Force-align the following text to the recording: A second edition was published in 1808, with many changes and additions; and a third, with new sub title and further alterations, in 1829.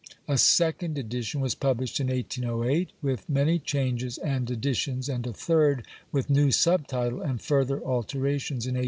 A 0.27 0.35
second 0.35 0.97
edition 0.97 1.41
was 1.41 1.53
published 1.53 1.99
in 1.99 2.07
1808, 2.07 2.89
with 3.03 3.29
many 3.29 3.59
changes 3.59 4.17
and 4.17 4.49
additions; 4.49 5.07
and 5.07 5.27
a 5.27 5.31
third, 5.31 5.85
with 6.11 6.27
new 6.27 6.49
sub 6.49 6.87
title 6.87 7.21
and 7.21 7.39
further 7.39 7.75
alterations, 7.79 8.65
in 8.65 8.73
1829. 8.73 8.77